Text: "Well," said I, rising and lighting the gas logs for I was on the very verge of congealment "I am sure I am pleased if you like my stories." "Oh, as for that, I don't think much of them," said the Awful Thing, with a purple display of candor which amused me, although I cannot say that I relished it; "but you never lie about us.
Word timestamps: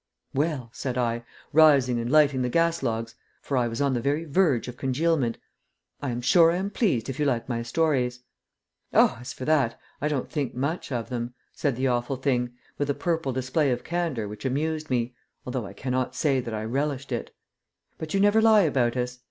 "Well," 0.33 0.71
said 0.73 0.97
I, 0.97 1.23
rising 1.53 1.99
and 1.99 2.11
lighting 2.11 2.41
the 2.41 2.49
gas 2.49 2.81
logs 2.81 3.13
for 3.39 3.55
I 3.55 3.67
was 3.67 3.79
on 3.81 3.93
the 3.93 4.01
very 4.01 4.25
verge 4.25 4.67
of 4.67 4.75
congealment 4.75 5.37
"I 6.01 6.09
am 6.09 6.21
sure 6.21 6.49
I 6.49 6.55
am 6.55 6.71
pleased 6.71 7.07
if 7.07 7.19
you 7.19 7.25
like 7.27 7.47
my 7.47 7.61
stories." 7.61 8.23
"Oh, 8.93 9.19
as 9.21 9.31
for 9.31 9.45
that, 9.45 9.79
I 10.01 10.07
don't 10.07 10.27
think 10.27 10.55
much 10.55 10.91
of 10.91 11.09
them," 11.09 11.35
said 11.53 11.75
the 11.75 11.85
Awful 11.87 12.15
Thing, 12.17 12.51
with 12.79 12.89
a 12.89 12.95
purple 12.95 13.31
display 13.31 13.69
of 13.69 13.83
candor 13.83 14.27
which 14.27 14.43
amused 14.43 14.89
me, 14.89 15.13
although 15.45 15.67
I 15.67 15.73
cannot 15.73 16.15
say 16.15 16.39
that 16.39 16.53
I 16.55 16.63
relished 16.63 17.11
it; 17.11 17.29
"but 17.99 18.15
you 18.15 18.19
never 18.19 18.41
lie 18.41 18.61
about 18.63 18.97
us. 18.97 19.19